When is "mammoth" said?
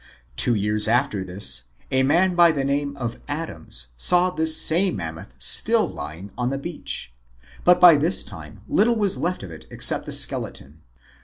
4.95-5.35